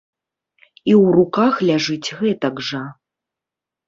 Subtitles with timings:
[0.77, 2.81] І ў руках ляжыць гэтак жа.